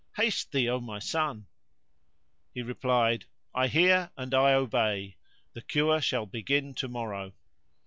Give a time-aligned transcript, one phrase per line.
[0.15, 1.45] Haste thee, O my son!"
[2.55, 5.17] He replied,"I hear and I obey;
[5.53, 7.33] the cure shall begin tomorrow."